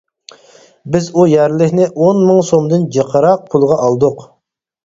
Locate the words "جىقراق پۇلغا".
2.97-3.81